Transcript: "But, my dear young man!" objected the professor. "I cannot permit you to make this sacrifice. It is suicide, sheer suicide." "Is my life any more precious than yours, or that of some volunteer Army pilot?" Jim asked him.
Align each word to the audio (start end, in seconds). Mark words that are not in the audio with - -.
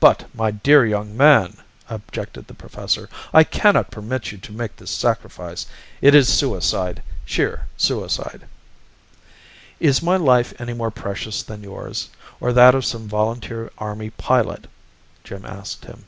"But, 0.00 0.26
my 0.34 0.50
dear 0.50 0.84
young 0.84 1.16
man!" 1.16 1.56
objected 1.88 2.46
the 2.46 2.52
professor. 2.52 3.08
"I 3.32 3.42
cannot 3.42 3.90
permit 3.90 4.32
you 4.32 4.36
to 4.36 4.52
make 4.52 4.76
this 4.76 4.90
sacrifice. 4.90 5.64
It 6.02 6.14
is 6.14 6.28
suicide, 6.28 7.02
sheer 7.24 7.66
suicide." 7.78 8.46
"Is 9.78 10.02
my 10.02 10.18
life 10.18 10.52
any 10.60 10.74
more 10.74 10.90
precious 10.90 11.42
than 11.42 11.62
yours, 11.62 12.10
or 12.38 12.52
that 12.52 12.74
of 12.74 12.84
some 12.84 13.08
volunteer 13.08 13.70
Army 13.78 14.10
pilot?" 14.10 14.66
Jim 15.24 15.46
asked 15.46 15.86
him. 15.86 16.04